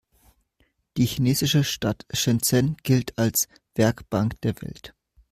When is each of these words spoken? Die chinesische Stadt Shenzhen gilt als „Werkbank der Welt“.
Die 0.97 1.05
chinesische 1.05 1.63
Stadt 1.63 2.07
Shenzhen 2.11 2.75
gilt 2.81 3.19
als 3.19 3.47
„Werkbank 3.75 4.41
der 4.41 4.59
Welt“. 4.63 4.95